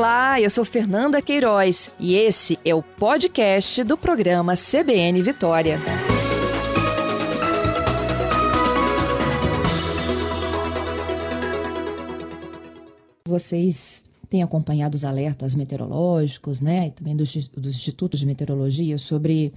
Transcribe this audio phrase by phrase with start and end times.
[0.00, 5.76] Olá, eu sou Fernanda Queiroz e esse é o podcast do programa CBN Vitória.
[13.28, 19.52] Vocês têm acompanhado os alertas meteorológicos, né, e também dos, dos institutos de meteorologia sobre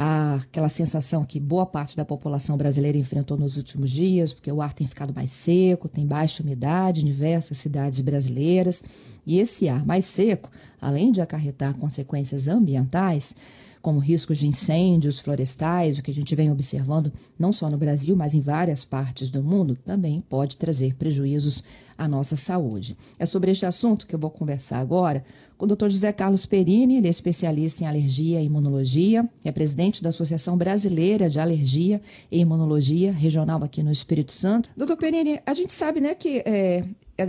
[0.00, 4.62] a, aquela sensação que boa parte da população brasileira enfrentou nos últimos dias, porque o
[4.62, 8.84] ar tem ficado mais seco, tem baixa umidade em diversas cidades brasileiras,
[9.28, 10.50] e esse ar mais seco,
[10.80, 13.36] além de acarretar consequências ambientais,
[13.82, 18.16] como riscos de incêndios florestais, o que a gente vem observando não só no Brasil,
[18.16, 21.62] mas em várias partes do mundo, também pode trazer prejuízos
[21.98, 22.96] à nossa saúde.
[23.18, 25.24] É sobre este assunto que eu vou conversar agora
[25.58, 25.90] com o Dr.
[25.90, 31.28] José Carlos Perini, ele é especialista em alergia e imunologia, é presidente da Associação Brasileira
[31.28, 34.70] de Alergia e Imunologia Regional aqui no Espírito Santo.
[34.76, 36.84] Doutor Perini, a gente sabe né, que é,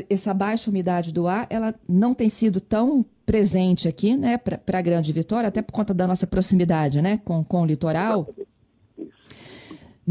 [0.08, 4.82] essa baixa umidade do ar ela não tem sido tão presente aqui, né, para a
[4.82, 8.28] Grande Vitória, até por conta da nossa proximidade, né, com, com o litoral.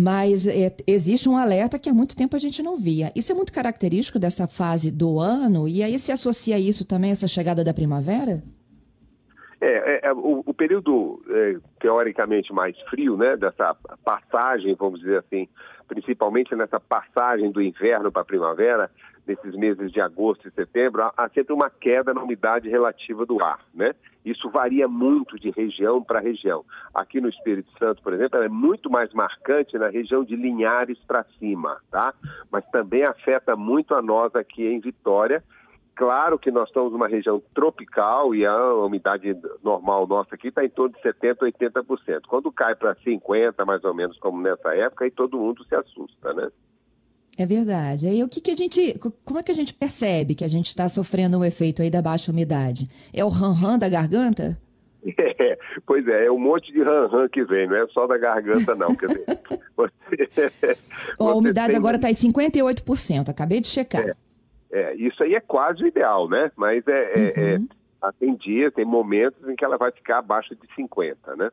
[0.00, 3.10] Mas é, existe um alerta que há muito tempo a gente não via.
[3.16, 7.26] Isso é muito característico dessa fase do ano, e aí se associa isso também, essa
[7.26, 8.40] chegada da primavera?
[9.60, 13.74] É, é, é o, o, período é, teoricamente mais frio, né, dessa
[14.04, 15.48] passagem, vamos dizer assim,
[15.88, 18.88] principalmente nessa passagem do inverno para a primavera,
[19.28, 23.60] nesses meses de agosto e setembro, há, sempre uma queda na umidade relativa do ar,
[23.74, 23.94] né?
[24.24, 26.64] Isso varia muito de região para região.
[26.94, 30.98] Aqui no Espírito Santo, por exemplo, ela é muito mais marcante na região de Linhares
[31.06, 32.14] para cima, tá?
[32.50, 35.44] Mas também afeta muito a nós aqui em Vitória.
[35.94, 40.70] Claro que nós estamos numa região tropical e a umidade normal nossa aqui está em
[40.70, 42.20] torno de 70%, 80%.
[42.28, 46.32] Quando cai para 50%, mais ou menos, como nessa época, aí todo mundo se assusta,
[46.34, 46.50] né?
[47.38, 48.08] É verdade.
[48.08, 48.98] Aí o que, que a gente.
[49.24, 52.02] Como é que a gente percebe que a gente está sofrendo o efeito aí da
[52.02, 52.88] baixa umidade?
[53.14, 54.58] É o ran-ran da garganta?
[55.16, 58.74] É, pois é, é um monte de ran-ran que vem, não é só da garganta,
[58.74, 58.94] não.
[58.96, 59.24] Quer dizer,
[59.76, 60.50] você,
[61.16, 61.76] a umidade tem...
[61.76, 64.08] agora está em 58%, acabei de checar.
[64.08, 64.14] É,
[64.72, 66.50] é, isso aí é quase o ideal, né?
[66.56, 67.68] Mas é, é, é uhum.
[68.02, 71.50] é, tem dias, tem momentos em que ela vai ficar abaixo de 50, né?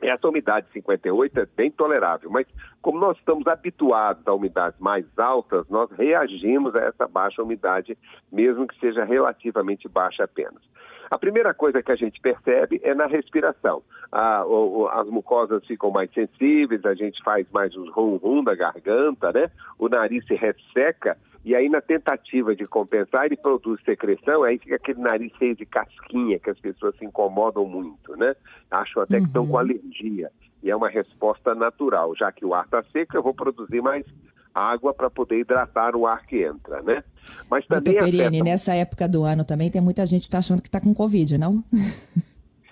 [0.00, 2.46] Essa umidade 58 é bem tolerável, mas
[2.80, 7.98] como nós estamos habituados a umidades mais altas, nós reagimos a essa baixa umidade,
[8.30, 10.62] mesmo que seja relativamente baixa apenas.
[11.10, 13.82] A primeira coisa que a gente percebe é na respiração.
[14.12, 19.32] A, o, as mucosas ficam mais sensíveis, a gente faz mais os rum-rum da garganta,
[19.32, 19.50] né?
[19.78, 24.76] O nariz se resseca e aí, na tentativa de compensar, ele produz secreção, aí fica
[24.76, 28.34] aquele nariz cheio de casquinha, que as pessoas se incomodam muito, né?
[28.70, 29.58] Acham até que estão com uhum.
[29.58, 30.30] alergia.
[30.62, 32.14] E é uma resposta natural.
[32.16, 34.04] Já que o ar está seco, eu vou produzir mais
[34.52, 37.04] água para poder hidratar o ar que entra, né?
[37.48, 38.44] Mas também Doutor Perini, afeta...
[38.44, 41.38] nessa época do ano também tem muita gente que está achando que está com Covid,
[41.38, 41.62] não?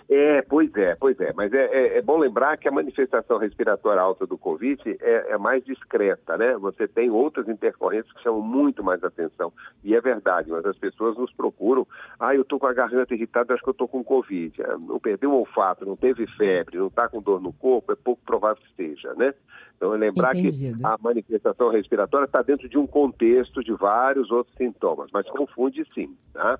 [0.08, 1.32] É, pois é, pois é.
[1.34, 5.38] Mas é, é, é, bom lembrar que a manifestação respiratória alta do Covid é, é,
[5.38, 6.56] mais discreta, né?
[6.58, 9.52] Você tem outras intercorrências que chamam muito mais atenção.
[9.82, 11.86] E é verdade, mas as pessoas nos procuram.
[12.20, 14.62] Ah, eu estou com a garganta irritada, acho que eu estou com Covid.
[14.62, 17.96] É, não perdeu o olfato, não teve febre, não está com dor no corpo, é
[17.96, 19.34] pouco provável que esteja, né?
[19.76, 20.78] Então, é lembrar Entendido.
[20.78, 25.84] que a manifestação respiratória está dentro de um contexto de vários outros sintomas, mas confunde
[25.92, 26.58] sim, tá?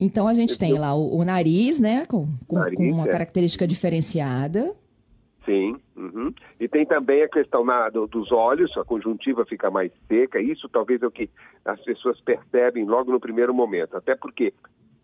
[0.00, 3.10] Então a gente tem lá o, o nariz, né, com, com, nariz, com uma é.
[3.10, 4.74] característica diferenciada.
[5.46, 6.34] Sim, uhum.
[6.58, 10.68] e tem também a questão na, do, dos olhos, a conjuntiva fica mais seca, isso
[10.68, 11.30] talvez é o que
[11.64, 14.52] as pessoas percebem logo no primeiro momento, até porque,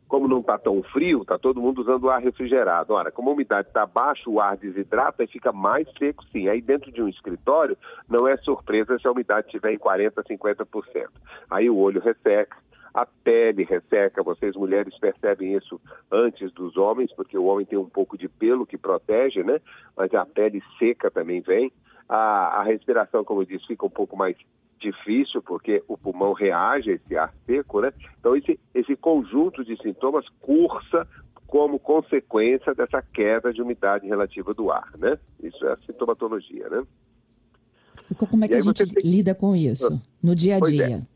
[0.09, 2.93] como não está tão frio, está todo mundo usando ar refrigerado.
[2.93, 6.49] Ora, como a umidade está baixa, o ar desidrata e fica mais seco sim.
[6.49, 11.07] Aí dentro de um escritório, não é surpresa se a umidade estiver em 40%, 50%.
[11.49, 12.57] Aí o olho resseca,
[12.95, 15.81] a pele resseca, vocês mulheres percebem isso
[16.11, 19.61] antes dos homens, porque o homem tem um pouco de pelo que protege, né?
[19.97, 21.73] Mas a pele seca também vem.
[22.09, 24.37] A, a respiração, como eu disse, fica um pouco mais
[24.79, 27.93] difícil, porque o pulmão reage a esse ar seco, né?
[28.19, 31.07] Então, esse, esse conjunto de sintomas cursa
[31.47, 35.19] como consequência dessa queda de umidade relativa do ar, né?
[35.43, 36.83] Isso é a sintomatologia, né?
[38.11, 39.11] E como é que e a gente tem...
[39.11, 40.71] lida com isso no dia a é.
[40.71, 40.97] dia?
[40.97, 41.12] É.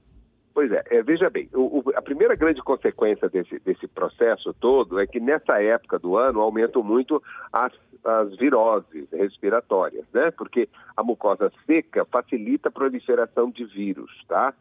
[0.56, 4.98] Pois é, é veja bem, o, o, a primeira grande consequência desse, desse processo todo
[4.98, 7.22] é que nessa época do ano aumentam muito
[7.52, 10.30] as, as viroses respiratórias, né?
[10.30, 10.66] Porque
[10.96, 14.54] a mucosa seca facilita a proliferação de vírus, tá?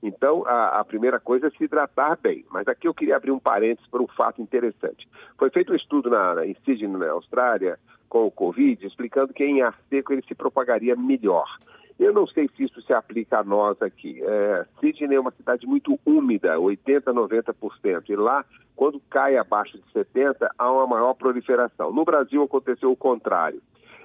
[0.00, 2.44] Então, a, a, primeira coisa é se hidratar bem.
[2.48, 5.08] Mas aqui eu queria abrir um parênteses para um fato interessante.
[5.36, 9.60] Foi feito um estudo na, em Sydney, na Austrália, com o Covid, explicando que em
[9.60, 11.48] ar seco ele se propagaria melhor.
[11.98, 14.22] Eu não sei se isso se aplica a nós aqui.
[14.22, 18.08] É, Sydney é uma cidade muito úmida, 80%, 90%.
[18.08, 18.44] E lá,
[18.74, 21.92] quando cai abaixo de 70%, há uma maior proliferação.
[21.92, 23.60] No Brasil aconteceu o contrário.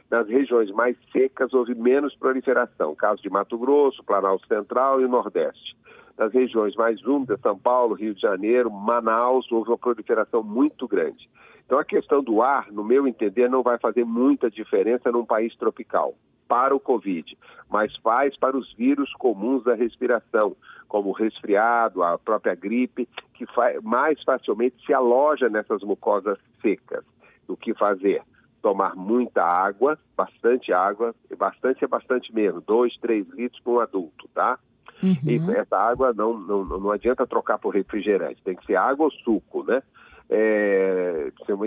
[0.10, 5.76] Nas regiões mais secas houve menos proliferação, caso de Mato Grosso, Planalto Central e Nordeste.
[6.18, 11.30] Nas regiões mais úmidas, São Paulo, Rio de Janeiro, Manaus, houve uma proliferação muito grande.
[11.68, 15.54] Então a questão do ar, no meu entender, não vai fazer muita diferença num país
[15.58, 16.16] tropical
[16.48, 17.38] para o Covid,
[17.70, 20.56] mas faz para os vírus comuns da respiração,
[20.88, 23.46] como o resfriado, a própria gripe, que
[23.84, 27.04] mais facilmente se aloja nessas mucosas secas.
[27.50, 28.22] O que fazer?
[28.62, 34.30] Tomar muita água, bastante água, bastante é bastante mesmo, 2, 3 litros para um adulto,
[34.34, 34.58] tá?
[35.04, 35.18] Uhum.
[35.26, 39.12] E essa água não, não, não adianta trocar por refrigerante, tem que ser água ou
[39.12, 39.84] suco, né?
[40.30, 40.67] É,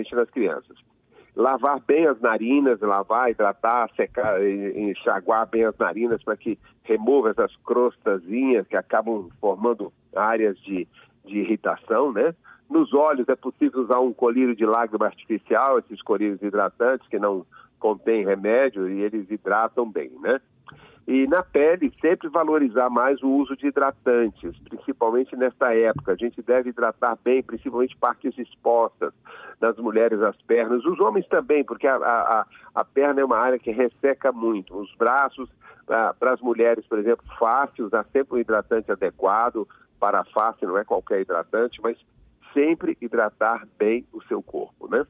[0.01, 0.91] principalmente nas crianças
[1.35, 7.55] lavar bem as narinas, lavar, hidratar, secar, enxaguar bem as narinas para que remova essas
[7.63, 10.87] crostazinhas que acabam formando áreas de,
[11.25, 12.35] de irritação, né?
[12.69, 17.45] Nos olhos é possível usar um colírio de lágrima artificial, esses colírios hidratantes que não
[17.79, 20.39] contêm remédio e eles hidratam bem, né?
[21.11, 26.13] E na pele, sempre valorizar mais o uso de hidratantes, principalmente nesta época.
[26.13, 29.13] A gente deve hidratar bem, principalmente partes expostas,
[29.59, 33.59] nas mulheres as pernas, os homens também, porque a, a, a perna é uma área
[33.59, 34.73] que resseca muito.
[34.73, 35.49] Os braços,
[35.85, 39.67] para as mulheres, por exemplo, face, usar sempre um hidratante adequado
[39.99, 41.97] para a face, não é qualquer hidratante, mas
[42.53, 45.05] sempre hidratar bem o seu corpo, né?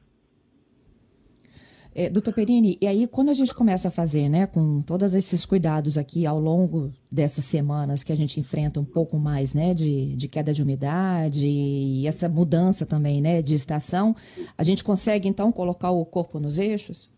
[1.94, 5.44] É, doutor Perini, e aí quando a gente começa a fazer, né, com todos esses
[5.44, 10.16] cuidados aqui ao longo dessas semanas que a gente enfrenta um pouco mais, né, de,
[10.16, 14.16] de queda de umidade e essa mudança também, né, de estação,
[14.56, 17.10] a gente consegue então colocar o corpo nos eixos?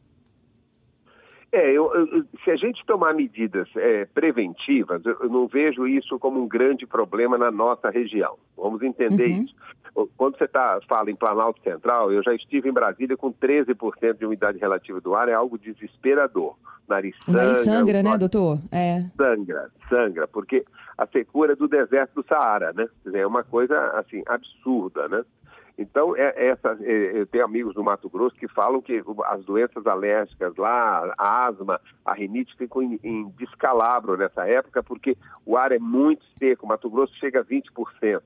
[1.52, 6.18] É, eu, eu, se a gente tomar medidas é, preventivas, eu, eu, não vejo isso
[6.18, 8.36] como um grande problema na nossa região.
[8.56, 9.44] Vamos entender uhum.
[9.44, 9.54] isso.
[10.16, 14.26] Quando você tá, fala em Planalto Central, eu já estive em Brasília com 13% de
[14.26, 16.56] umidade relativa do ar, é algo desesperador.
[16.88, 17.42] Nariz sangra.
[17.42, 18.58] O nariz sangra, né, doutor?
[18.72, 19.04] É.
[19.16, 20.64] Sangra, sangra, porque
[20.98, 22.86] a secura é do deserto do Saara, né?
[23.12, 25.24] É uma coisa, assim, absurda, né?
[25.76, 29.84] Então, é, essa, é, eu tenho amigos do Mato Grosso que falam que as doenças
[29.86, 35.72] alérgicas lá, a asma, a rinite ficam em, em descalabro nessa época, porque o ar
[35.72, 38.22] é muito seco, o Mato Grosso chega a 20%.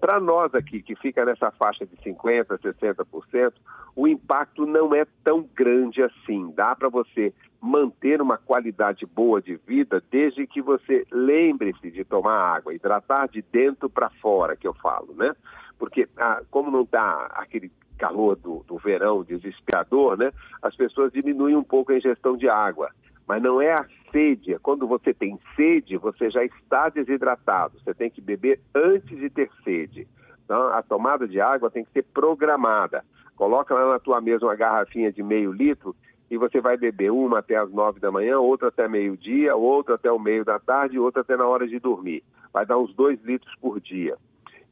[0.00, 3.52] Para nós aqui, que fica nessa faixa de 50%, 60%,
[3.94, 6.52] o impacto não é tão grande assim.
[6.56, 12.56] Dá para você manter uma qualidade boa de vida desde que você lembre-se de tomar
[12.56, 15.34] água, hidratar de dentro para fora, que eu falo, né?
[15.80, 20.30] porque ah, como não está aquele calor do, do verão desesperador, né,
[20.62, 22.90] as pessoas diminuem um pouco a ingestão de água.
[23.30, 24.58] Mas não é a sede.
[24.58, 27.78] Quando você tem sede, você já está desidratado.
[27.78, 30.08] Você tem que beber antes de ter sede.
[30.44, 33.04] Então, a tomada de água tem que ser programada.
[33.36, 35.94] Coloca lá na tua mesa uma garrafinha de meio litro
[36.28, 40.10] e você vai beber uma até as nove da manhã, outra até meio-dia, outra até
[40.10, 42.24] o meio da tarde outra até na hora de dormir.
[42.52, 44.16] Vai dar uns dois litros por dia.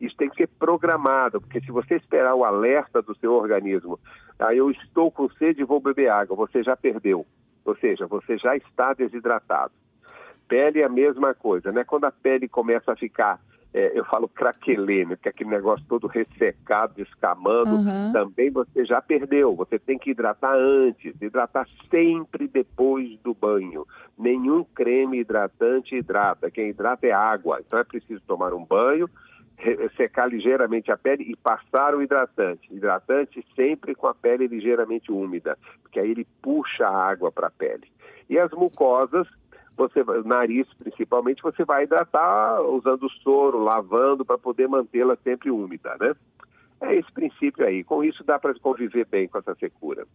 [0.01, 4.01] Isso tem que ser programado, porque se você esperar o alerta do seu organismo,
[4.37, 7.25] ah, eu estou com sede e vou beber água, você já perdeu.
[7.69, 9.75] Ou seja, você já está desidratado.
[10.49, 11.85] Pele é a mesma coisa, né?
[11.85, 13.39] Quando a pele começa a ficar,
[13.75, 18.11] é, eu falo craquelêmio, que é aquele negócio todo ressecado, descamando, uhum.
[18.11, 19.55] também você já perdeu.
[19.55, 23.87] Você tem que hidratar antes, hidratar sempre depois do banho.
[24.19, 27.61] Nenhum creme hidratante hidrata, quem hidrata é água.
[27.61, 29.11] Então é preciso tomar um banho,
[29.97, 32.73] secar ligeiramente a pele e passar o hidratante.
[32.73, 37.51] Hidratante sempre com a pele ligeiramente úmida, porque aí ele puxa a água para a
[37.51, 37.91] pele.
[38.31, 39.27] E as mucosas,
[39.77, 46.15] você, nariz principalmente, você vai hidratar usando soro, lavando para poder mantê-la sempre úmida, né?
[46.81, 47.83] É esse princípio aí.
[47.83, 50.07] Com isso dá para conviver bem com essa secura.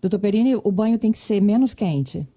[0.00, 2.28] Doutor Perini, o banho tem que ser menos quente?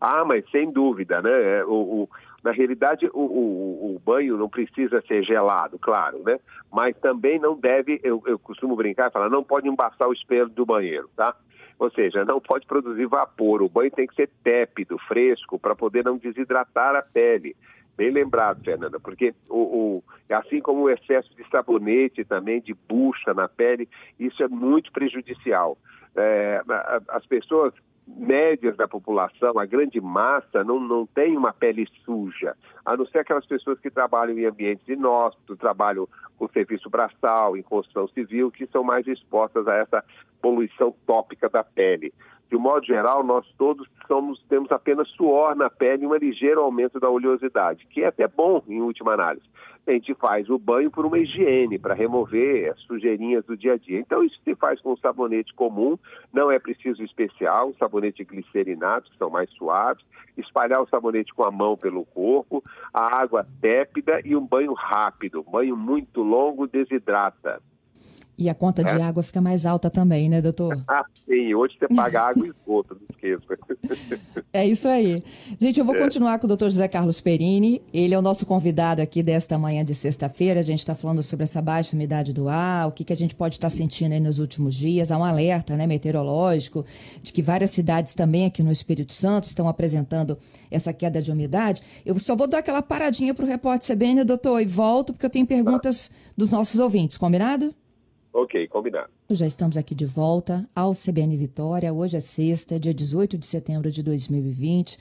[0.00, 1.58] Ah, mas sem dúvida, né?
[1.58, 2.08] É, o, o
[2.44, 6.38] na realidade, o, o, o, banho não precisa ser gelado, claro, né?
[6.70, 10.50] Mas também não deve, eu, eu costumo brincar e falar, não pode embaçar o espelho
[10.50, 11.34] do banheiro, tá?
[11.78, 13.62] Ou seja, não pode produzir vapor.
[13.62, 17.56] O banho tem que ser tépido, fresco, para poder não desidratar a pele.
[17.96, 23.32] Bem lembrado, Fernanda, porque o, o, assim como o excesso de sabonete também, de bucha
[23.32, 23.88] na pele,
[24.20, 25.78] isso é muito prejudicial.
[26.14, 26.60] É,
[27.08, 27.72] as pessoas
[28.06, 33.18] médias da população, a grande massa, não, não tem uma pele suja, a não ser
[33.20, 38.66] aquelas pessoas que trabalham em ambientes inóspitos, trabalham com serviço braçal, em construção civil, que
[38.66, 40.04] são mais expostas a essa
[40.44, 42.12] poluição tópica da pele.
[42.50, 46.60] de um modo geral, nós todos somos, temos apenas suor na pele e um ligeiro
[46.60, 49.46] aumento da oleosidade, que é até bom em última análise.
[49.86, 53.76] A gente faz o banho por uma higiene, para remover as sujeirinhas do dia a
[53.78, 53.98] dia.
[53.98, 55.98] Então, isso se faz com um sabonete comum,
[56.32, 60.04] não é preciso especial, um sabonete glicerinado, que são mais suaves,
[60.36, 65.42] espalhar o sabonete com a mão pelo corpo, a água tépida e um banho rápido.
[65.42, 67.60] Banho muito longo desidrata.
[68.36, 68.96] E a conta é.
[68.96, 70.82] de água fica mais alta também, né, doutor?
[70.86, 71.54] Ah, sim.
[71.54, 73.58] Hoje você paga água e esgoto, não esqueça.
[74.52, 75.16] É isso aí.
[75.58, 75.98] Gente, eu vou é.
[75.98, 77.82] continuar com o doutor José Carlos Perini.
[77.92, 80.60] Ele é o nosso convidado aqui desta manhã de sexta-feira.
[80.60, 83.34] A gente está falando sobre essa baixa umidade do ar, o que, que a gente
[83.34, 85.10] pode estar tá sentindo aí nos últimos dias.
[85.10, 86.84] Há um alerta né, meteorológico
[87.22, 90.38] de que várias cidades também aqui no Espírito Santo estão apresentando
[90.70, 91.82] essa queda de umidade.
[92.04, 95.30] Eu só vou dar aquela paradinha para o repórter CBN, doutor, e volto, porque eu
[95.30, 97.74] tenho perguntas dos nossos ouvintes, combinado?
[98.34, 99.08] Ok, combinado.
[99.30, 101.94] Já estamos aqui de volta ao CBN Vitória.
[101.94, 104.98] Hoje é sexta, dia 18 de setembro de 2020.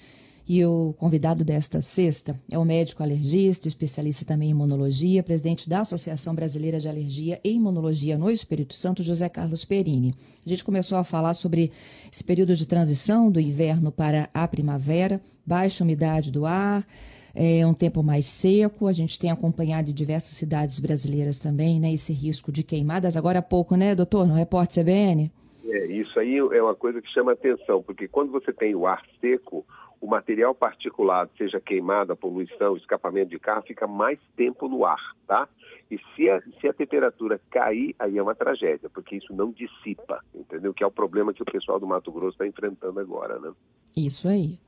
[0.47, 5.79] E o convidado desta sexta é o médico alergista, especialista também em imunologia, presidente da
[5.79, 10.13] Associação Brasileira de Alergia e Imunologia no Espírito Santo, José Carlos Perini.
[10.45, 11.71] A gente começou a falar sobre
[12.11, 16.85] esse período de transição do inverno para a primavera, baixa umidade do ar,
[17.35, 18.87] é um tempo mais seco.
[18.87, 23.17] A gente tem acompanhado em diversas cidades brasileiras também, né, esse risco de queimadas.
[23.17, 25.31] Agora há pouco, né, doutor, no repórter CBN?
[25.65, 29.01] É, isso aí é uma coisa que chama atenção, porque quando você tem o ar
[29.19, 29.65] seco,
[30.03, 35.15] o material particulado, seja queimado, a poluição, escapamento de carro, fica mais tempo no ar,
[35.25, 35.47] tá?
[35.89, 40.21] E se a, se a temperatura cair, aí é uma tragédia, porque isso não dissipa,
[40.35, 40.73] entendeu?
[40.73, 43.53] Que é o problema que o pessoal do Mato Grosso está enfrentando agora, né?
[43.95, 44.59] Isso aí.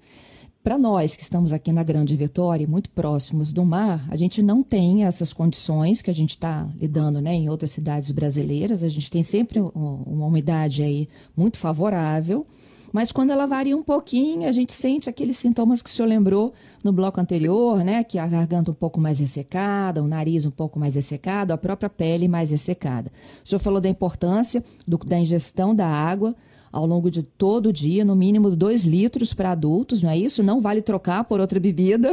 [0.65, 4.63] Para nós que estamos aqui na Grande Vitória, muito próximos do mar, a gente não
[4.63, 8.83] tem essas condições que a gente está lidando né, em outras cidades brasileiras.
[8.83, 11.07] A gente tem sempre uma umidade aí
[11.37, 12.47] muito favorável,
[12.91, 16.51] mas quando ela varia um pouquinho, a gente sente aqueles sintomas que o senhor lembrou
[16.83, 18.03] no bloco anterior, né?
[18.03, 21.91] Que a garganta um pouco mais ressecada, o nariz um pouco mais ressecado, a própria
[21.91, 23.11] pele mais ressecada.
[23.43, 26.35] O senhor falou da importância do, da ingestão da água
[26.75, 30.43] ao longo de todo o dia, no mínimo 2 litros para adultos, não é isso?
[30.43, 32.11] Não vale trocar por outra bebida.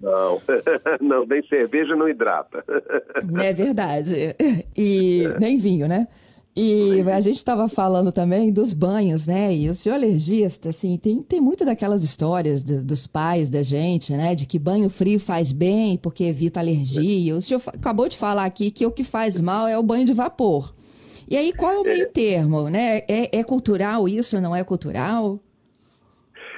[0.00, 0.40] Não,
[1.00, 2.64] não, nem cerveja não hidrata.
[3.40, 4.34] É verdade.
[4.76, 6.08] E nem vinho, né?
[6.54, 9.54] E a gente estava falando também dos banhos, né?
[9.54, 14.12] E o senhor alergista, assim, tem, tem muito daquelas histórias de, dos pais da gente,
[14.12, 14.34] né?
[14.34, 17.36] De que banho frio faz bem porque evita alergia.
[17.36, 20.12] O senhor acabou de falar aqui que o que faz mal é o banho de
[20.12, 20.74] vapor.
[21.28, 22.68] E aí, qual é o meio termo?
[22.68, 22.98] Né?
[23.08, 25.38] É, é cultural isso, não é cultural?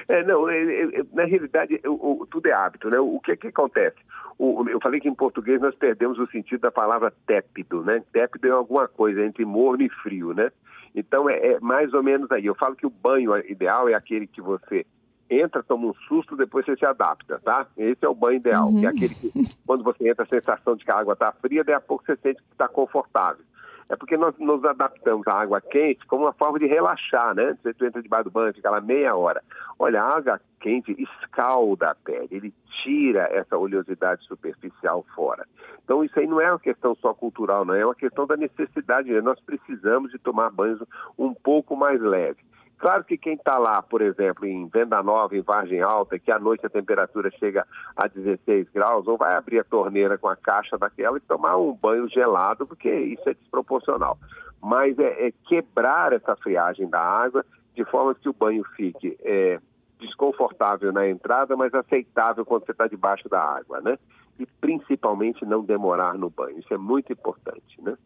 [0.07, 2.99] É, não, é, é, na realidade, o, o, tudo é hábito, né?
[2.99, 3.97] O, que que acontece?
[4.37, 8.03] Eu falei que em português nós perdemos o sentido da palavra tépido, né?
[8.11, 10.51] Tépido é alguma coisa entre morno e frio, né?
[10.93, 12.45] Então é, é, mais ou menos aí.
[12.45, 14.85] Eu falo que o banho ideal é aquele que você
[15.27, 17.65] entra, toma um susto, depois você se adapta, tá?
[17.75, 18.79] Esse é o banho ideal, uhum.
[18.79, 19.31] que é aquele que
[19.65, 22.15] quando você entra a sensação de que a água está fria, daí a pouco você
[22.17, 23.43] sente que está confortável
[23.89, 27.55] é porque nós nos adaptamos à água quente como uma forma de relaxar, né?
[27.61, 29.43] Você entra debaixo do banho, fica lá meia hora.
[29.77, 35.45] Olha, a água quente escalda a pele, ele tira essa oleosidade superficial fora.
[35.83, 39.11] Então isso aí não é uma questão só cultural, não é uma questão da necessidade.
[39.11, 39.21] Né?
[39.21, 40.81] Nós precisamos de tomar banhos
[41.17, 42.43] um pouco mais leves.
[42.77, 46.37] Claro que quem está lá, por exemplo, em Venda Nova, em Vargem Alta, que à
[46.37, 47.65] noite a temperatura chega
[47.95, 51.73] a 16 graus, ou vai abrir a torneira com a caixa daquela e tomar um
[51.73, 54.17] banho gelado, porque isso é desproporcional.
[54.61, 59.59] Mas é, é quebrar essa friagem da água de forma que o banho fique é,
[59.99, 63.97] desconfortável na entrada, mas aceitável quando você está debaixo da água, né?
[64.37, 66.59] E principalmente não demorar no banho.
[66.59, 67.97] Isso é muito importante, né?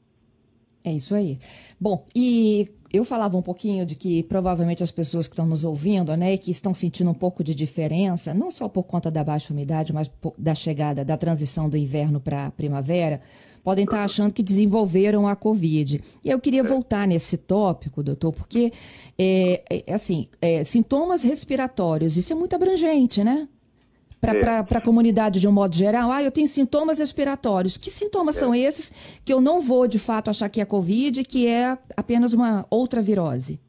[0.89, 1.37] É isso aí.
[1.79, 6.15] Bom, e eu falava um pouquinho de que provavelmente as pessoas que estão nos ouvindo,
[6.17, 9.93] né, que estão sentindo um pouco de diferença, não só por conta da baixa umidade,
[9.93, 13.21] mas da chegada, da transição do inverno para a primavera,
[13.63, 16.01] podem estar achando que desenvolveram a Covid.
[16.23, 18.73] E eu queria voltar nesse tópico, doutor, porque,
[19.17, 23.47] é, é assim, é, sintomas respiratórios, isso é muito abrangente, né?
[24.19, 24.77] Para é.
[24.77, 26.11] a comunidade de um modo geral?
[26.11, 27.77] Ah, eu tenho sintomas respiratórios.
[27.77, 28.39] Que sintomas é.
[28.39, 32.33] são esses que eu não vou, de fato, achar que é Covid, que é apenas
[32.33, 33.59] uma outra virose?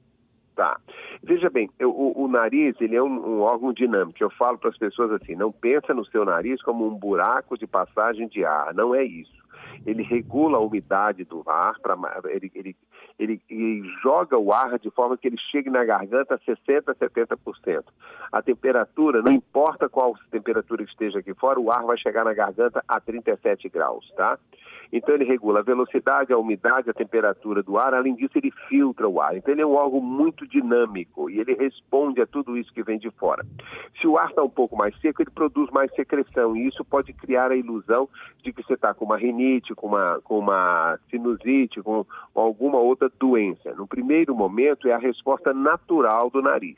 [0.57, 0.79] Tá.
[1.23, 4.23] Veja bem, o, o nariz ele é um, um, órgão dinâmico.
[4.23, 7.67] Eu falo para as pessoas assim, não pensa no seu nariz como um buraco de
[7.67, 8.75] passagem de ar.
[8.75, 9.39] Não é isso.
[9.87, 11.97] Ele regula a umidade do ar, pra,
[12.29, 12.77] ele, ele,
[13.21, 17.85] ele, ele, joga o ar de forma que ele chegue na garganta a 60%, 70%.
[18.33, 22.83] A temperatura, não importa qual temperatura esteja aqui fora, o ar vai chegar na garganta
[22.89, 24.39] a 37 graus, tá?
[24.93, 29.09] Então ele regula a velocidade, a umidade, a temperatura do ar, além disso ele filtra
[29.09, 29.37] o ar.
[29.37, 32.99] Então ele é um órgão muito dinâmico e ele responde a tudo isso que vem
[32.99, 33.45] de fora.
[34.01, 37.13] Se o ar está um pouco mais seco, ele produz mais secreção e isso pode
[37.13, 38.09] criar a ilusão
[38.43, 43.10] de que você está com uma rinite, com uma, com uma sinusite, com alguma outra
[43.19, 43.75] doença.
[43.75, 46.77] No primeiro momento é a resposta natural do nariz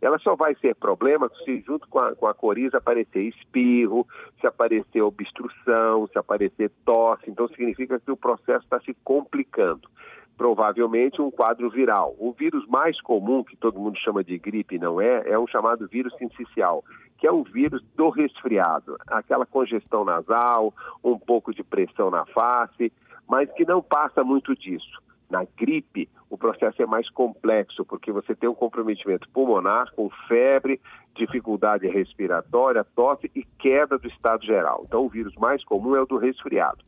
[0.00, 4.06] ela só vai ser problema se junto com a, com a coriza aparecer espirro,
[4.40, 7.30] se aparecer obstrução, se aparecer tosse.
[7.30, 9.88] Então significa que o processo está se complicando.
[10.36, 12.14] Provavelmente um quadro viral.
[12.18, 15.88] O vírus mais comum, que todo mundo chama de gripe, não é, é um chamado
[15.88, 16.84] vírus sincicial,
[17.16, 18.98] que é um vírus do resfriado.
[19.06, 22.92] Aquela congestão nasal, um pouco de pressão na face,
[23.26, 25.05] mas que não passa muito disso.
[25.30, 30.80] Na gripe, o processo é mais complexo, porque você tem um comprometimento pulmonar com febre,
[31.14, 34.84] dificuldade respiratória, tosse e queda do estado geral.
[34.86, 36.84] Então, o vírus mais comum é o do resfriado.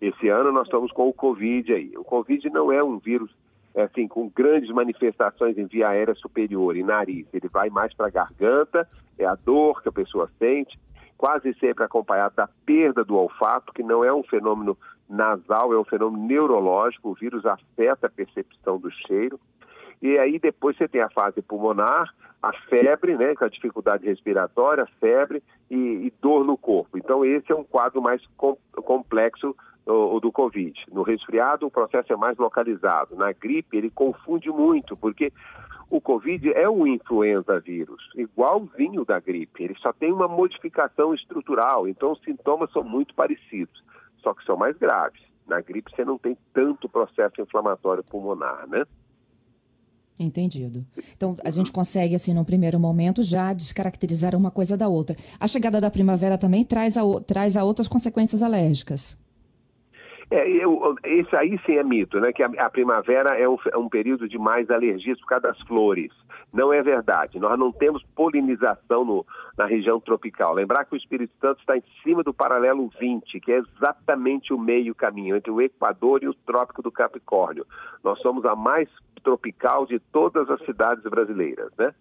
[0.00, 1.92] Esse ano nós estamos com o Covid aí.
[1.96, 3.30] O Covid não é um vírus
[3.76, 7.26] é assim, com grandes manifestações em via aérea superior e nariz.
[7.32, 8.88] Ele vai mais para a garganta,
[9.18, 10.78] é a dor que a pessoa sente,
[11.16, 14.76] quase sempre acompanhado da perda do olfato, que não é um fenômeno
[15.08, 19.38] nasal, é um fenômeno neurológico, o vírus afeta a percepção do cheiro.
[20.02, 24.86] E aí depois você tem a fase pulmonar, a febre, né, com a dificuldade respiratória,
[25.00, 26.98] febre e, e dor no corpo.
[26.98, 29.56] Então esse é um quadro mais com, complexo
[29.86, 30.84] o, o, do Covid.
[30.92, 33.16] No resfriado o processo é mais localizado.
[33.16, 35.32] Na gripe ele confunde muito, porque
[35.88, 39.64] o Covid é um influenza vírus, igualzinho da gripe.
[39.64, 43.82] Ele só tem uma modificação estrutural, então os sintomas são muito parecidos,
[44.22, 45.22] só que são mais graves.
[45.46, 48.84] Na gripe você não tem tanto processo inflamatório pulmonar, né?
[50.18, 50.84] Entendido.
[51.14, 55.14] Então, a gente consegue, assim, num primeiro momento, já descaracterizar uma coisa da outra.
[55.38, 59.16] A chegada da primavera também traz a, traz a outras consequências alérgicas.
[60.28, 62.32] É, eu, esse aí sim é mito, né?
[62.32, 65.60] Que a, a primavera é um, é um, período de mais alergias por causa das
[65.62, 66.12] flores.
[66.52, 67.38] Não é verdade.
[67.38, 70.52] Nós não temos polinização no, na região tropical.
[70.54, 74.58] Lembrar que o Espírito Santo está em cima do paralelo 20, que é exatamente o
[74.58, 77.64] meio caminho entre o Equador e o Trópico do Capricórnio.
[78.02, 78.88] Nós somos a mais
[79.22, 81.94] tropical de todas as cidades brasileiras, né?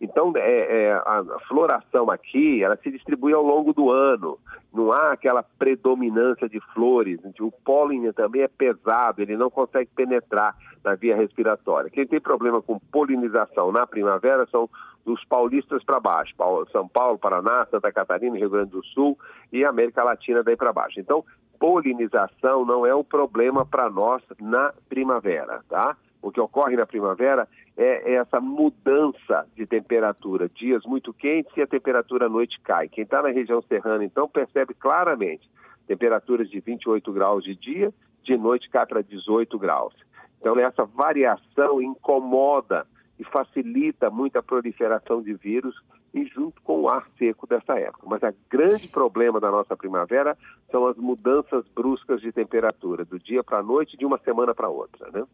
[0.00, 4.38] Então, é, é, a floração aqui, ela se distribui ao longo do ano.
[4.72, 7.20] Não há aquela predominância de flores.
[7.38, 11.90] O pólen também é pesado, ele não consegue penetrar na via respiratória.
[11.90, 14.70] Quem tem problema com polinização na primavera são
[15.04, 16.34] dos paulistas para baixo.
[16.72, 19.18] São Paulo, Paraná, Santa Catarina, Rio Grande do Sul
[19.52, 20.98] e América Latina daí para baixo.
[20.98, 21.24] Então,
[21.58, 25.94] polinização não é um problema para nós na primavera, tá?
[26.22, 30.48] O que ocorre na primavera é, é essa mudança de temperatura.
[30.48, 32.88] Dias muito quentes e a temperatura à noite cai.
[32.88, 35.48] Quem está na região serrana, então, percebe claramente
[35.86, 39.94] temperaturas de 28 graus de dia, de noite cai para 18 graus.
[40.40, 42.86] Então, essa variação incomoda
[43.18, 45.74] e facilita muito a proliferação de vírus
[46.12, 48.06] e junto com o ar seco dessa época.
[48.06, 50.36] Mas o grande problema da nossa primavera
[50.70, 54.68] são as mudanças bruscas de temperatura, do dia para a noite, de uma semana para
[54.68, 55.24] outra, né?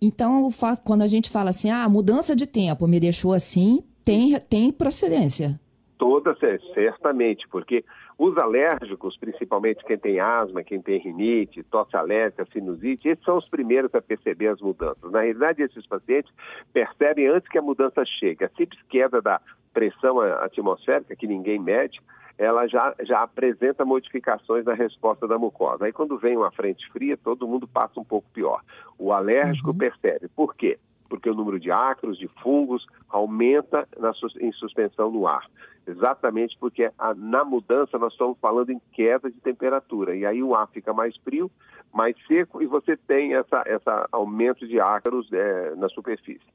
[0.00, 3.82] Então, o fato, quando a gente fala assim, ah, mudança de tempo me deixou assim,
[4.04, 5.58] tem, tem procedência.
[5.96, 6.36] Toda,
[6.74, 7.84] certamente, porque
[8.18, 13.48] os alérgicos, principalmente quem tem asma, quem tem rinite, tosse alérgica, sinusite, esses são os
[13.48, 15.10] primeiros a perceber as mudanças.
[15.10, 16.32] Na realidade, esses pacientes
[16.72, 18.44] percebem antes que a mudança chegue.
[18.44, 19.40] A simples queda da
[19.72, 22.00] pressão atmosférica, que ninguém mede,
[22.38, 25.84] ela já, já apresenta modificações na resposta da mucosa.
[25.84, 28.62] Aí quando vem uma frente fria, todo mundo passa um pouco pior.
[28.96, 29.76] O alérgico uhum.
[29.76, 30.28] percebe.
[30.28, 30.78] Por quê?
[31.08, 35.46] Porque o número de ácaros, de fungos, aumenta na, em suspensão no ar.
[35.84, 40.14] Exatamente porque a, na mudança nós estamos falando em queda de temperatura.
[40.14, 41.50] E aí o ar fica mais frio,
[41.92, 46.46] mais seco, e você tem essa, essa aumento de ácaros é, na superfície.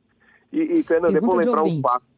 [0.52, 2.13] E, e Fernanda, vou lembrar um fato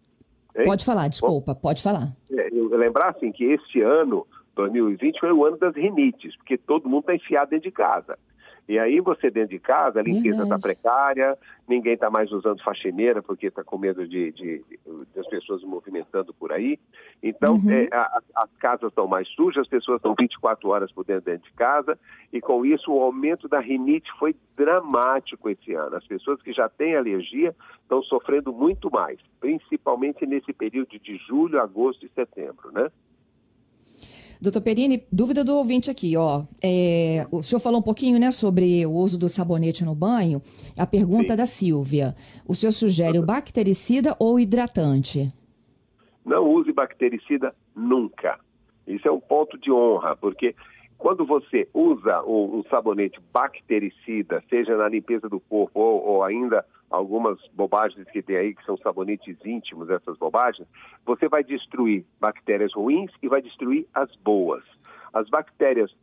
[0.58, 0.66] Hein?
[0.66, 2.16] Pode falar, desculpa, Bom, pode falar.
[2.32, 6.90] É, eu lembrar assim que este ano, 2020, foi o ano das rinites, porque todo
[6.90, 8.18] mundo está enfiado dentro de casa.
[8.68, 13.22] E aí você dentro de casa, a limpeza está precária, ninguém está mais usando faxineira
[13.22, 16.80] porque está com medo de, de, de, as pessoas movimentando por aí.
[17.22, 17.70] Então, uhum.
[17.70, 21.48] é, a, as casas estão mais sujas, as pessoas estão 24 horas por dentro, dentro
[21.48, 21.98] de casa,
[22.34, 25.96] e com isso o aumento da rinite foi dramático esse ano.
[25.96, 31.62] As pessoas que já têm alergia estão sofrendo muito mais, principalmente nesse período de julho,
[31.62, 32.90] agosto e setembro, né?
[34.42, 36.44] Doutor Perini, dúvida do ouvinte aqui, ó.
[36.64, 40.42] É, o senhor falou um pouquinho, né, sobre o uso do sabonete no banho.
[40.78, 41.38] A pergunta Sim.
[41.38, 42.16] da Silvia.
[42.48, 45.34] O senhor sugere o bactericida ou hidratante?
[46.26, 48.40] Não use bactericida nunca.
[48.88, 50.56] Isso é um ponto de honra, porque
[50.98, 57.38] quando você usa um sabonete bactericida, seja na limpeza do corpo ou, ou, ainda algumas
[57.54, 60.68] bobagens que tem aí, que são sabonetes íntimos, essas bobagens,
[61.06, 64.64] você vai destruir bactérias ruins e vai destruir as boas.
[65.14, 65.94] As bactérias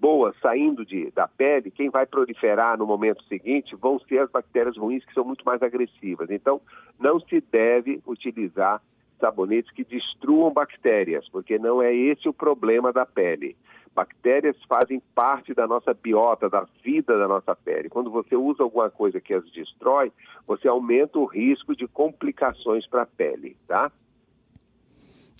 [0.00, 4.76] boas saindo de, da pele, quem vai proliferar no momento seguinte vão ser as bactérias
[4.76, 6.30] ruins, que são muito mais agressivas.
[6.30, 6.60] Então,
[6.98, 8.82] não se deve utilizar
[9.18, 13.56] sabonetes que destruam bactérias, porque não é esse o problema da pele.
[13.94, 17.88] Bactérias fazem parte da nossa biota, da vida da nossa pele.
[17.88, 20.12] Quando você usa alguma coisa que as destrói,
[20.46, 23.90] você aumenta o risco de complicações para a pele, tá?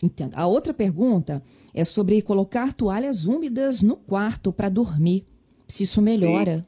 [0.03, 0.35] Entendo.
[0.35, 1.43] A outra pergunta
[1.75, 5.27] é sobre colocar toalhas úmidas no quarto para dormir.
[5.69, 6.67] Se isso melhora.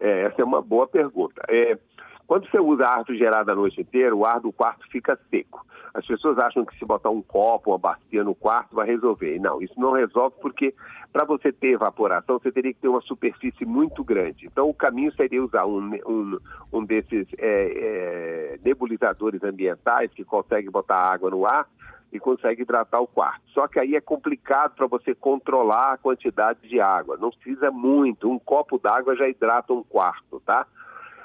[0.00, 1.40] É, essa é uma boa pergunta.
[1.48, 1.78] É,
[2.26, 5.64] quando você usa ar gerado a noite inteira, o ar do quarto fica seco.
[5.94, 9.38] As pessoas acham que se botar um copo, uma bacia no quarto vai resolver.
[9.38, 10.74] Não, isso não resolve porque
[11.12, 14.46] para você ter evaporação você teria que ter uma superfície muito grande.
[14.46, 16.38] Então o caminho seria usar um, um,
[16.72, 21.68] um desses é, é, nebulizadores ambientais que consegue botar água no ar
[22.10, 23.42] e consegue hidratar o quarto.
[23.52, 27.18] Só que aí é complicado para você controlar a quantidade de água.
[27.18, 28.30] Não precisa muito.
[28.30, 30.66] Um copo d'água já hidrata um quarto, tá?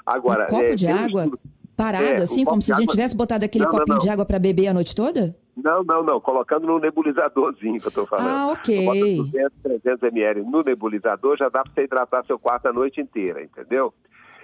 [0.04, 1.24] Agora, um copo é, de água?
[1.24, 4.02] Um Parado, é, assim, como se a gente tivesse botado aquele não, copinho não, não.
[4.02, 5.36] de água para beber a noite toda?
[5.56, 6.20] Não, não, não.
[6.20, 8.26] Colocando no nebulizadorzinho que eu estou falando.
[8.26, 8.84] Ah, ok.
[8.84, 13.00] Bota 200, 300 ml no nebulizador, já dá para você hidratar seu quarto a noite
[13.00, 13.94] inteira, entendeu?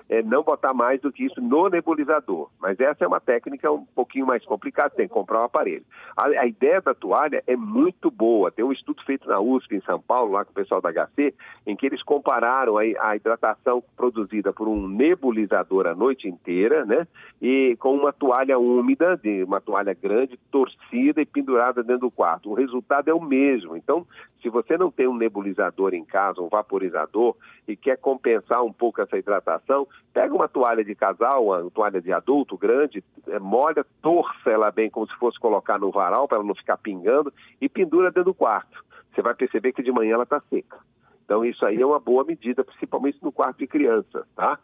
[0.08, 2.50] É, não botar mais do que isso no nebulizador.
[2.60, 5.84] Mas essa é uma técnica um pouquinho mais complicada, tem que comprar um aparelho.
[6.16, 8.50] A, a, ideia da toalha é muito boa.
[8.50, 11.34] Tem um estudo feito na USP, em São Paulo, lá com o pessoal da HC,
[11.66, 17.06] em que eles compararam a, a hidratação produzida por um nebulizador a noite inteira, né?
[17.40, 22.50] E com uma toalha úmida, de uma toalha grande, torcida e pendurada dentro do quarto.
[22.50, 23.76] O resultado é o mesmo.
[23.76, 24.06] Então,
[24.44, 27.34] se você não tem um nebulizador em casa, um vaporizador,
[27.66, 32.12] e quer compensar um pouco essa hidratação, pega uma toalha de casal, uma toalha de
[32.12, 36.46] adulto grande, é, molha, torça ela bem como se fosse colocar no varal para ela
[36.46, 38.84] não ficar pingando e pendura dentro do quarto.
[39.12, 40.78] Você vai perceber que de manhã ela está seca.
[41.24, 44.58] Então isso aí é uma boa medida, principalmente no quarto de criança, tá?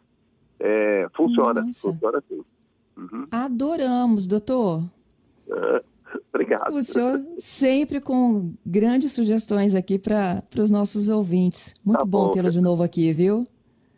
[0.59, 1.91] É, funciona, Nossa.
[1.91, 2.43] funciona assim.
[2.95, 3.27] Uhum.
[3.31, 4.83] Adoramos, doutor.
[5.49, 5.83] É.
[6.33, 6.73] Obrigado.
[6.73, 11.73] O senhor sempre com grandes sugestões aqui para os nossos ouvintes.
[11.83, 13.47] Muito tá bom, bom tê-lo de novo aqui, viu?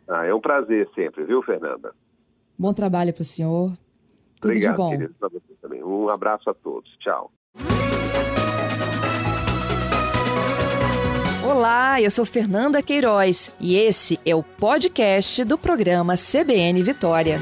[0.08, 1.94] Ah, é um prazer sempre, viu, Fernanda?
[2.58, 3.72] Bom trabalho para o senhor.
[4.40, 4.90] Tudo Obrigado, de bom.
[4.90, 5.82] Querido, você também.
[5.82, 6.90] Um abraço a todos.
[6.98, 7.32] Tchau.
[11.44, 17.38] Olá, eu sou Fernanda Queiroz e esse é o podcast do programa CBN Vitória.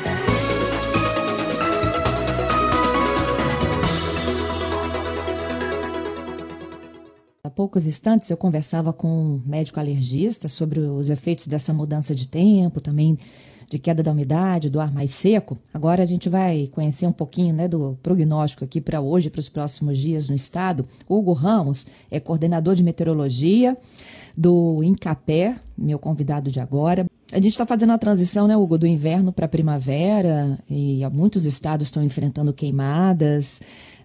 [7.50, 12.80] Poucos instantes eu conversava com um médico alergista sobre os efeitos dessa mudança de tempo,
[12.80, 13.18] também
[13.68, 15.58] de queda da umidade, do ar mais seco.
[15.74, 19.48] Agora a gente vai conhecer um pouquinho né, do prognóstico aqui para hoje, para os
[19.48, 20.86] próximos dias no estado.
[21.08, 23.76] Hugo Ramos é coordenador de meteorologia
[24.38, 27.06] do Incapé, meu convidado de agora.
[27.32, 31.44] A gente está fazendo a transição, né, Hugo, do inverno para a primavera e muitos
[31.44, 33.58] estados estão enfrentando queimadas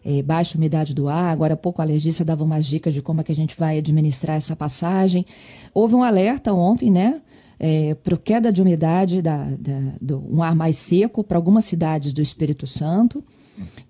[0.08, 1.34] é, baixa umidade do ar.
[1.34, 3.78] Agora há pouco a alergista dava umas dicas de como é que a gente vai
[3.78, 5.26] administrar essa passagem.
[5.74, 7.22] Houve um alerta ontem, né?
[7.60, 12.14] É, para queda de umidade, da, da, do, um ar mais seco para algumas cidades
[12.14, 13.22] do Espírito Santo.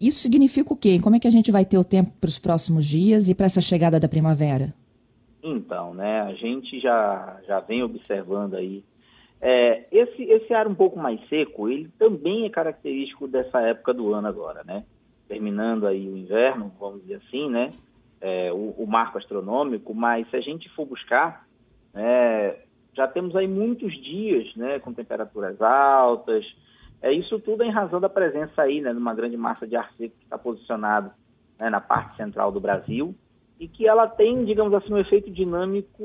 [0.01, 0.97] Isso significa o quê?
[0.99, 3.45] Como é que a gente vai ter o tempo para os próximos dias e para
[3.45, 4.73] essa chegada da primavera?
[5.43, 8.83] Então, né, a gente já, já vem observando aí.
[9.39, 14.13] É, esse, esse ar um pouco mais seco, ele também é característico dessa época do
[14.13, 14.83] ano agora, né?
[15.27, 17.73] Terminando aí o inverno, vamos dizer assim, né?
[18.19, 21.45] É, o, o, marco astronômico, mas se a gente for buscar,
[21.93, 22.63] é,
[22.95, 26.43] já temos aí muitos dias, né, com temperaturas altas.
[26.99, 29.91] É isso tudo em razão da presença aí, né, de uma grande massa de ar
[29.93, 31.11] seco que está posicionado
[31.59, 33.13] né, na parte central do Brasil
[33.59, 36.03] e que ela tem, digamos assim, um efeito dinâmico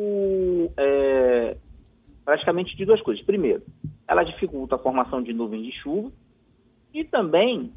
[0.77, 1.57] é,
[2.25, 3.25] praticamente de duas coisas.
[3.25, 3.63] Primeiro,
[4.07, 6.11] ela dificulta a formação de nuvens de chuva
[6.93, 7.73] e também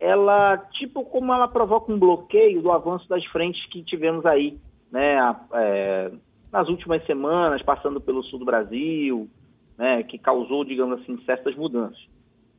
[0.00, 4.58] ela, tipo como ela provoca um bloqueio do avanço das frentes que tivemos aí,
[4.90, 6.10] né, é,
[6.50, 9.28] nas últimas semanas, passando pelo sul do Brasil,
[9.76, 12.00] né, que causou, digamos assim, certas mudanças.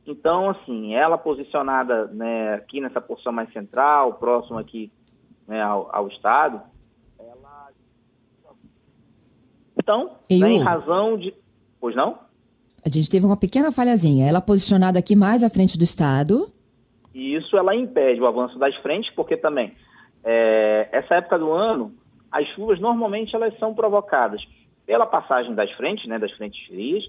[0.06, 4.90] Então, assim, ela posicionada né, aqui nessa porção mais central, próximo aqui
[5.46, 6.60] né, ao, ao estado,
[7.18, 7.68] ela
[9.76, 11.34] Então, né, em razão de.
[11.80, 12.18] Pois não?
[12.84, 14.28] A gente teve uma pequena falhazinha.
[14.28, 16.52] Ela posicionada aqui mais à frente do Estado.
[17.14, 19.74] E isso ela impede o avanço das frentes, porque também
[20.24, 21.92] é, essa época do ano,
[22.30, 24.42] as chuvas normalmente elas são provocadas
[24.86, 27.04] pela passagem das frentes, né, das frentes frias,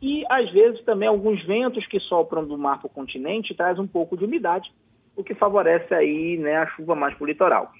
[0.00, 3.86] e às vezes também alguns ventos que sopram do mar para o continente traz um
[3.86, 4.70] pouco de umidade,
[5.16, 7.72] o que favorece aí né, a chuva mais para o litoral.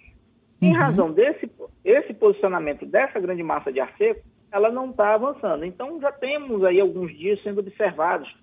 [0.61, 0.79] Em uhum.
[0.79, 1.51] razão desse
[1.85, 5.65] esse posicionamento dessa grande massa de ar seco, ela não está avançando.
[5.65, 8.35] Então já temos aí alguns dias sendo observados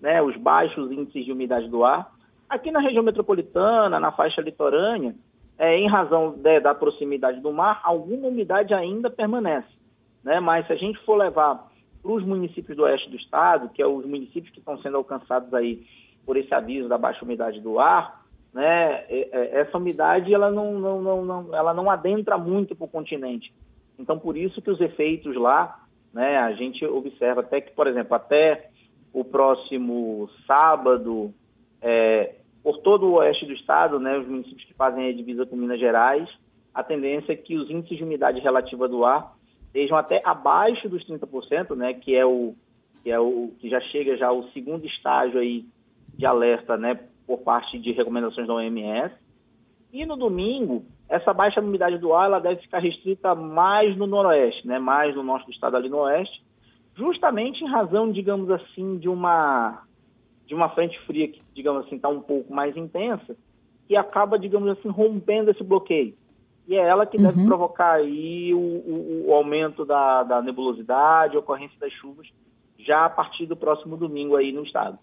[0.00, 2.10] né, os baixos índices de umidade do ar.
[2.50, 5.14] Aqui na região metropolitana, na faixa litorânea,
[5.56, 9.68] é, em razão de, da proximidade do mar, alguma umidade ainda permanece.
[10.24, 10.40] Né?
[10.40, 11.70] Mas se a gente for levar
[12.02, 15.54] para os municípios do oeste do estado, que é os municípios que estão sendo alcançados
[15.54, 15.86] aí
[16.26, 19.04] por esse aviso da baixa umidade do ar, né,
[19.52, 23.54] essa umidade ela não, não, não, não ela não adentra muito para o continente.
[23.96, 28.16] Então, por isso que os efeitos lá, né, a gente observa até que, por exemplo,
[28.16, 28.70] até
[29.12, 31.32] o próximo sábado,
[31.80, 35.56] é, por todo o oeste do estado, né, os municípios que fazem a divisa com
[35.56, 36.28] Minas Gerais,
[36.74, 39.34] a tendência é que os índices de umidade relativa do ar
[39.66, 42.54] estejam até abaixo dos 30%, né, que é o
[43.02, 45.64] que é o que já chega já o segundo estágio aí
[46.14, 49.14] de alerta, né, por parte de recomendações da OMS.
[49.90, 54.66] E no domingo, essa baixa umidade do ar ela deve ficar restrita mais no noroeste,
[54.66, 56.42] né, mais no norte do estado ali no oeste,
[56.94, 59.82] justamente em razão, digamos assim, de uma
[60.50, 63.36] de uma frente fria que, digamos assim, está um pouco mais intensa,
[63.86, 66.12] que acaba, digamos assim, rompendo esse bloqueio.
[66.66, 67.22] E é ela que uhum.
[67.22, 72.26] deve provocar aí o, o, o aumento da, da, nebulosidade, a ocorrência das chuvas,
[72.76, 74.98] já a partir do próximo domingo aí no estado.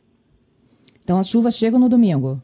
[1.01, 2.41] Então as chuvas chegam no domingo?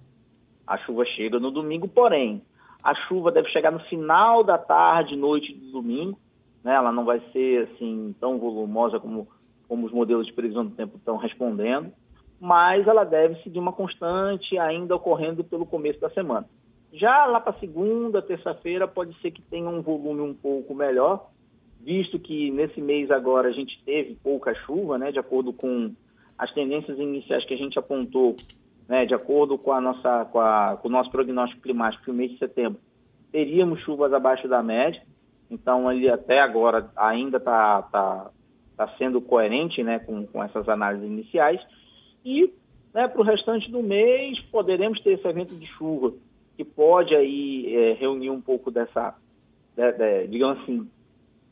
[0.65, 2.41] A chuva chega no domingo, porém,
[2.81, 6.17] a chuva deve chegar no final da tarde, noite do domingo.
[6.63, 6.73] Né?
[6.73, 9.27] Ela não vai ser assim tão volumosa como,
[9.67, 11.91] como os modelos de previsão do tempo estão respondendo,
[12.43, 16.45] mas ela deve seguir uma constante ainda ocorrendo pelo começo da semana.
[16.91, 21.29] Já lá para segunda, terça-feira, pode ser que tenha um volume um pouco melhor,
[21.79, 25.93] visto que nesse mês agora a gente teve pouca chuva, né, de acordo com
[26.37, 28.35] as tendências iniciais que a gente apontou,
[28.89, 32.13] né, de acordo com, a nossa, com, a, com o nosso prognóstico climático, que o
[32.13, 32.77] mês de setembro
[33.31, 35.01] teríamos chuvas abaixo da média,
[35.49, 38.31] então ele até agora ainda está tá,
[38.75, 41.61] tá sendo coerente né, com, com essas análises iniciais,
[42.23, 42.53] e
[42.93, 46.13] né, para o restante do mês poderemos ter esse evento de chuva
[46.55, 49.15] que pode aí é, reunir um pouco dessa,
[49.75, 50.87] de, de, digamos assim,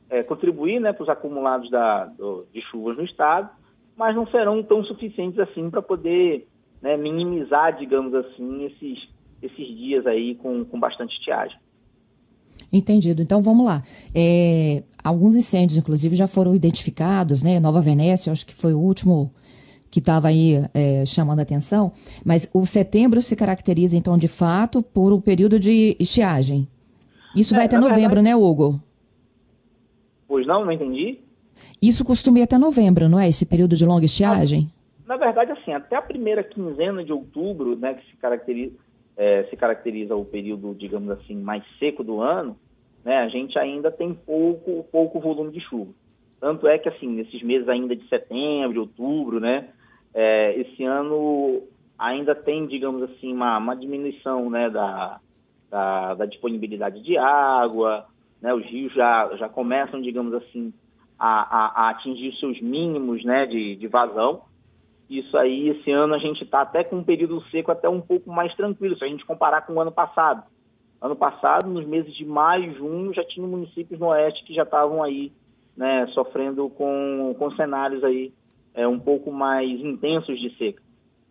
[0.10, 3.50] é, contribuir né, para os acumulados da, do, de chuvas no estado,
[3.98, 6.48] mas não serão tão suficientes assim para poder
[6.82, 9.10] né, minimizar, digamos assim, esses,
[9.42, 11.58] esses dias aí com, com bastante estiagem.
[12.72, 13.22] Entendido.
[13.22, 13.84] Então vamos lá.
[14.16, 17.60] É, alguns incêndios, inclusive, já foram identificados, né?
[17.60, 19.34] Nova Venécia, acho que foi o último
[19.92, 21.92] que estava aí é, chamando a atenção,
[22.26, 26.66] mas o setembro se caracteriza, então, de fato, por um período de estiagem.
[27.36, 28.24] Isso é, vai até novembro, verdade...
[28.24, 28.82] né, Hugo?
[30.28, 31.20] Pois não, não entendi.
[31.82, 33.28] Isso costuma ir até novembro, não é?
[33.28, 34.72] Esse período de longa estiagem?
[35.06, 38.74] Na, na verdade, assim, até a primeira quinzena de outubro, né, que se caracteriza,
[39.18, 42.56] é, se caracteriza o período, digamos assim, mais seco do ano,
[43.04, 45.92] né, a gente ainda tem pouco, pouco volume de chuva.
[46.40, 49.68] Tanto é que, assim, nesses meses ainda de setembro, de outubro, né,
[50.14, 51.64] é, esse ano
[51.98, 55.20] ainda tem, digamos assim, uma, uma diminuição né, da,
[55.70, 58.06] da, da, disponibilidade de água,
[58.42, 60.74] né, os rios já, já começam, digamos assim,
[61.18, 64.42] a, a, a atingir seus mínimos né, de, de vazão.
[65.08, 68.32] Isso aí, esse ano a gente está até com um período seco até um pouco
[68.32, 70.44] mais tranquilo, se a gente comparar com o ano passado.
[71.00, 74.64] Ano passado, nos meses de maio e junho, já tinha municípios no oeste que já
[74.64, 75.32] estavam aí
[75.76, 78.32] né, sofrendo com, com cenários aí
[78.74, 80.82] é, um pouco mais intensos de seca.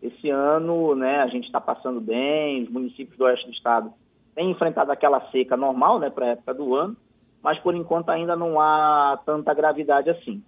[0.01, 3.93] Esse ano, né, a gente está passando bem, os municípios do oeste do estado
[4.33, 6.97] têm enfrentado aquela seca normal, né, para a época do ano,
[7.41, 10.41] mas por enquanto ainda não há tanta gravidade assim.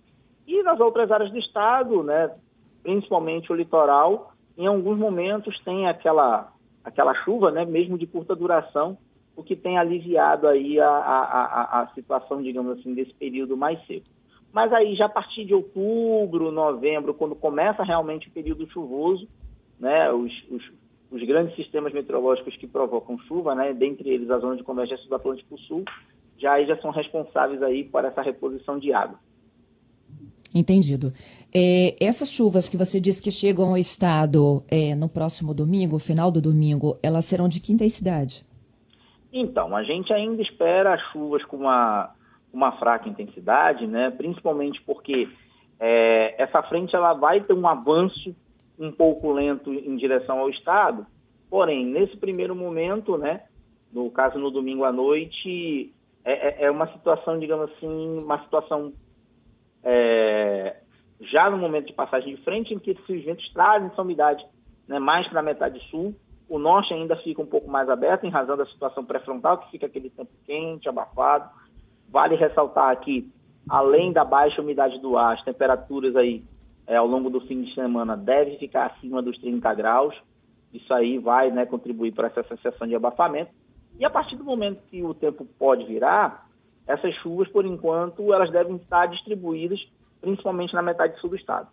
[0.48, 2.34] E nas outras áreas do estado, né,
[2.82, 6.52] principalmente o litoral, em alguns momentos tem aquela,
[6.84, 8.98] aquela chuva, né, mesmo de curta duração,
[9.36, 13.84] o que tem aliviado aí a, a, a, a situação, digamos assim, desse período mais
[13.88, 14.06] seco.
[14.54, 19.28] Mas aí já a partir de outubro, novembro, quando começa realmente o período chuvoso,
[19.80, 20.64] né, os, os,
[21.12, 25.16] os grandes sistemas meteorológicos que provocam chuva, né, dentre eles a zona de convergência do
[25.16, 25.84] Atlântico Sul,
[26.38, 29.18] já aí já são responsáveis aí por essa reposição de água.
[30.54, 31.12] Entendido.
[31.52, 36.30] É, essas chuvas que você disse que chegam ao estado é, no próximo domingo, final
[36.30, 38.46] do domingo, elas serão de que intensidade?
[39.32, 42.14] Então, a gente ainda espera chuvas com uma
[42.54, 44.12] uma fraca intensidade, né?
[44.12, 45.28] principalmente porque
[45.80, 48.36] é, essa frente ela vai ter um avanço
[48.80, 51.06] um pouco lento em direção ao estado,
[51.50, 53.44] porém, nesse primeiro momento, né,
[53.92, 55.94] no caso no domingo à noite,
[56.26, 58.94] é, é, é uma situação, digamos assim, uma situação
[59.84, 60.78] é,
[61.22, 64.44] já no momento de passagem de frente, em que esses ventos trazem essa umidade
[64.88, 66.16] né, mais para a metade sul,
[66.50, 69.86] o norte ainda fica um pouco mais aberto em razão da situação pré-frontal, que fica
[69.86, 71.50] aquele tempo quente, abafado.
[72.14, 73.28] Vale ressaltar aqui,
[73.68, 76.44] além da baixa umidade do ar, as temperaturas aí
[76.86, 80.16] é, ao longo do fim de semana devem ficar acima dos 30 graus.
[80.72, 83.52] Isso aí vai né, contribuir para essa sensação de abafamento.
[83.98, 86.48] E a partir do momento que o tempo pode virar,
[86.86, 89.80] essas chuvas, por enquanto, elas devem estar distribuídas
[90.22, 91.68] principalmente na metade sul do estado.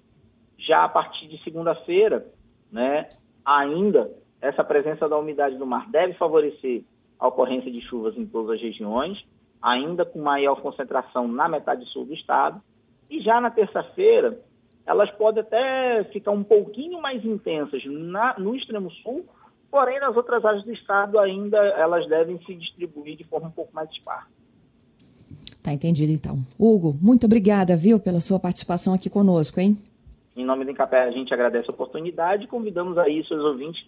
[0.56, 2.26] Já a partir de segunda-feira,
[2.72, 3.10] né,
[3.44, 6.82] ainda essa presença da umidade do mar deve favorecer
[7.18, 9.22] a ocorrência de chuvas em todas as regiões,
[9.62, 12.60] ainda com maior concentração na metade sul do estado.
[13.08, 14.38] E já na terça-feira,
[14.86, 19.24] elas podem até ficar um pouquinho mais intensas na, no extremo sul,
[19.70, 23.74] porém nas outras áreas do estado ainda elas devem se distribuir de forma um pouco
[23.74, 24.28] mais esparsa.
[25.62, 26.38] Tá entendido então.
[26.58, 29.76] Hugo, muito obrigada, viu, pela sua participação aqui conosco, hein?
[30.34, 33.84] Em nome do Encapé, a gente agradece a oportunidade e convidamos aí seus ouvintes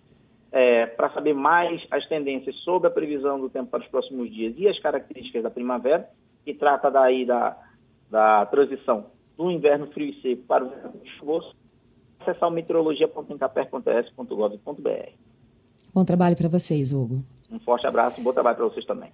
[0.52, 4.52] é, para saber mais as tendências sobre a previsão do tempo para os próximos dias
[4.58, 6.06] e as características da primavera,
[6.44, 7.56] que trata daí da,
[8.10, 11.56] da transição do inverno frio e seco para o inverno chuvoso,
[12.20, 15.10] acessar o meteorologia.encapé.es.gov.br.
[15.94, 17.24] Bom trabalho para vocês, Hugo.
[17.50, 19.10] Um forte abraço, bom trabalho para vocês também.